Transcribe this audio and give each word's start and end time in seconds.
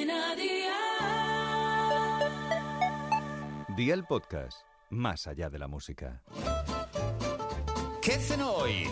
Cadena 0.00 0.34
Dial. 0.34 0.70
Día 3.76 3.94
el 3.94 4.04
podcast, 4.04 4.62
más 4.88 5.26
allá 5.26 5.50
de 5.50 5.58
la 5.58 5.68
música. 5.68 6.22
¿Qué 8.00 8.14
hacen 8.14 8.40
hoy? 8.40 8.88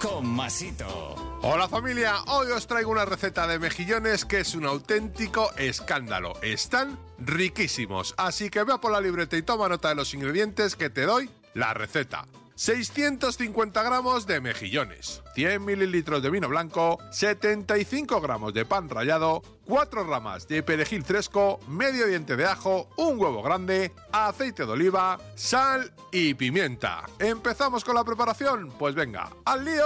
Con 0.00 0.26
Masito. 0.26 1.14
Hola 1.42 1.68
familia, 1.68 2.22
hoy 2.28 2.50
os 2.52 2.66
traigo 2.66 2.90
una 2.90 3.04
receta 3.04 3.46
de 3.46 3.58
mejillones 3.58 4.24
que 4.24 4.40
es 4.40 4.54
un 4.54 4.64
auténtico 4.64 5.50
escándalo. 5.56 6.32
Están 6.40 6.98
riquísimos, 7.18 8.14
así 8.16 8.48
que 8.48 8.64
ve 8.64 8.72
a 8.72 8.78
por 8.78 8.92
la 8.92 9.00
libreta 9.02 9.36
y 9.36 9.42
toma 9.42 9.68
nota 9.68 9.90
de 9.90 9.96
los 9.96 10.14
ingredientes 10.14 10.74
que 10.74 10.88
te 10.88 11.02
doy 11.02 11.28
la 11.52 11.74
receta. 11.74 12.24
650 12.60 13.82
gramos 13.82 14.26
de 14.26 14.38
mejillones, 14.38 15.22
100 15.34 15.64
mililitros 15.64 16.22
de 16.22 16.28
vino 16.28 16.46
blanco, 16.46 16.98
75 17.10 18.20
gramos 18.20 18.52
de 18.52 18.66
pan 18.66 18.90
rallado, 18.90 19.40
4 19.64 20.04
ramas 20.04 20.46
de 20.46 20.62
perejil 20.62 21.02
fresco, 21.02 21.58
medio 21.68 22.06
diente 22.06 22.36
de 22.36 22.44
ajo, 22.44 22.90
un 22.98 23.18
huevo 23.18 23.42
grande, 23.42 23.94
aceite 24.12 24.66
de 24.66 24.72
oliva, 24.72 25.18
sal 25.36 25.90
y 26.12 26.34
pimienta. 26.34 27.06
¿Empezamos 27.18 27.82
con 27.82 27.94
la 27.94 28.04
preparación? 28.04 28.68
Pues 28.78 28.94
venga, 28.94 29.30
¡al 29.46 29.64
lío! 29.64 29.80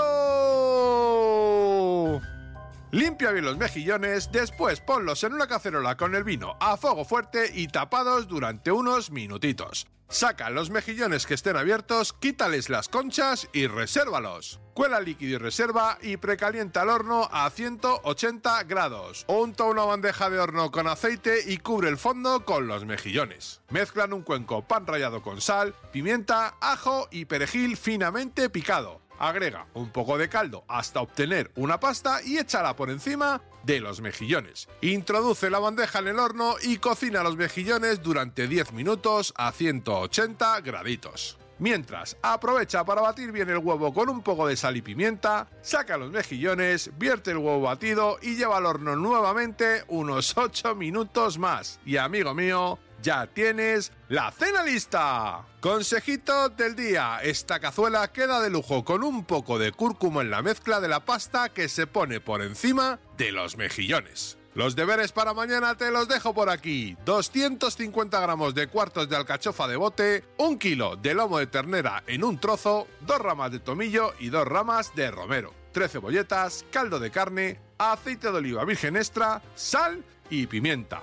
Limpia 2.91 3.31
bien 3.31 3.45
los 3.45 3.57
mejillones, 3.57 4.33
después 4.33 4.81
ponlos 4.81 5.23
en 5.23 5.35
una 5.35 5.47
cacerola 5.47 5.97
con 5.97 6.17
el 6.17 6.25
vino 6.25 6.57
a 6.59 6.77
fuego 6.77 7.05
fuerte 7.05 7.53
y 7.55 7.69
tapados 7.69 8.27
durante 8.27 8.73
unos 8.73 9.13
minutitos. 9.13 9.87
Saca 10.09 10.51
los 10.51 10.71
mejillones 10.71 11.27
que 11.27 11.35
estén 11.35 11.57
abiertos, 11.57 12.13
quítales 12.13 12.69
las 12.69 12.89
conchas 12.89 13.49
y 13.53 13.67
resérvalos. 13.67 14.61
Cuela 14.75 15.01
líquido 15.01 15.35
y 15.35 15.39
reserva 15.39 15.99
y 16.03 16.17
precalienta 16.17 16.83
el 16.83 16.89
horno 16.89 17.29
a 17.33 17.49
180 17.49 18.65
grados. 18.65 19.25
Unta 19.29 19.65
una 19.65 19.85
bandeja 19.85 20.31
de 20.31 20.39
horno 20.39 20.71
con 20.71 20.89
aceite 20.89 21.41
y 21.47 21.59
cubre 21.59 21.89
el 21.89 21.99
fondo 21.99 22.45
con 22.45 22.67
los 22.67 22.85
mejillones. 22.85 23.63
Mezclan 23.71 24.13
un 24.13 24.23
cuenco 24.23 24.67
pan 24.67 24.87
rallado 24.87 25.23
con 25.23 25.41
sal, 25.41 25.75
pimienta, 25.93 26.57
ajo 26.61 27.09
y 27.11 27.25
perejil 27.25 27.77
finamente 27.77 28.51
picado. 28.51 29.01
Agrega 29.19 29.67
un 29.75 29.91
poco 29.91 30.19
de 30.19 30.29
caldo 30.29 30.65
hasta 30.69 31.01
obtener 31.01 31.51
una 31.57 31.81
pasta 31.81 32.21
y 32.23 32.39
échala 32.39 32.77
por 32.77 32.91
encima 32.91 33.43
de 33.63 33.81
los 33.81 34.01
mejillones. 34.01 34.69
Introduce 34.81 35.51
la 35.51 35.59
bandeja 35.59 36.01
en 36.01 36.09
el 36.09 36.19
horno 36.19 36.57
y 36.63 36.79
cocina 36.79 37.23
los 37.23 37.37
mejillones 37.37 38.03
durante 38.03 38.49
10 38.49 38.73
minutos 38.73 39.33
a 39.37 39.53
180 39.53 40.61
graditos. 40.61 41.39
Mientras, 41.59 42.17
aprovecha 42.21 42.85
para 42.85 43.01
batir 43.01 43.31
bien 43.31 43.49
el 43.49 43.59
huevo 43.59 43.95
con 43.95 44.09
un 44.09 44.23
poco 44.23 44.49
de 44.49 44.57
sal 44.57 44.77
y 44.77 44.83
pimienta, 44.83 45.47
saca 45.63 45.97
los 45.97 46.11
mejillones, 46.11 46.91
vierte 46.99 47.31
el 47.31 47.37
huevo 47.37 47.61
batido 47.61 48.19
y 48.21 48.35
lleva 48.35 48.57
al 48.57 48.67
horno 48.67 48.97
nuevamente 48.97 49.85
unos 49.87 50.37
8 50.37 50.75
minutos 50.75 51.39
más. 51.39 51.79
Y 51.87 51.97
amigo 51.97 52.35
mío, 52.35 52.81
ya 53.05 53.27
tienes 53.27 53.93
la 54.09 54.33
cena 54.33 54.65
lista. 54.65 55.45
Consejito 55.61 56.49
del 56.49 56.75
día, 56.75 57.21
esta 57.23 57.61
cazuela 57.61 58.11
queda 58.11 58.41
de 58.41 58.51
lujo 58.51 58.85
con 58.85 59.05
un 59.05 59.25
poco 59.25 59.59
de 59.59 59.73
cúrcuma 59.73 60.23
en 60.23 60.31
la 60.31 60.43
mezcla 60.43 60.81
de 60.81 60.89
la 60.89 61.05
pasta 61.05 61.51
que 61.51 61.69
se 61.69 61.87
pone 61.87 62.21
por 62.21 62.43
encima 62.43 62.99
de 63.19 63.31
los 63.31 63.57
mejillones. 63.57 64.39
Los 64.55 64.75
deberes 64.77 65.13
para 65.13 65.35
mañana 65.35 65.77
te 65.77 65.91
los 65.91 66.09
dejo 66.09 66.33
por 66.33 66.49
aquí. 66.49 66.97
250 67.05 68.21
gramos 68.21 68.55
de 68.55 68.69
cuartos 68.69 69.09
de 69.09 69.17
alcachofa 69.17 69.69
de 69.69 69.77
bote, 69.77 70.25
un 70.39 70.59
kilo 70.59 70.97
de 70.97 71.13
lomo 71.13 71.39
de 71.39 71.47
ternera 71.47 72.05
en 72.07 72.25
un 72.25 72.39
trozo, 72.39 72.87
dos 73.01 73.19
ramas 73.19 73.53
de 73.53 73.59
tomillo 73.59 74.15
y 74.19 74.31
dos 74.31 74.47
ramas 74.47 74.95
de 74.95 75.11
romero, 75.11 75.53
tres 75.73 75.93
cebolletas, 75.93 76.65
caldo 76.71 76.99
de 77.01 77.11
carne, 77.11 77.61
aceite 77.79 78.31
de 78.31 78.39
oliva 78.39 78.65
virgen 78.65 78.97
extra, 78.97 79.43
sal 79.55 80.03
y 80.31 80.47
pimienta. 80.47 81.03